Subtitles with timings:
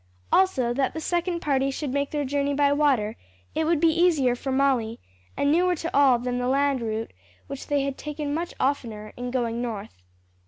[0.31, 3.15] Also that the second party should make their journey by water;
[3.53, 4.99] it would be easier for Molly,
[5.37, 7.13] and newer to all than the land route
[7.45, 10.01] which they had taken much oftener in going North.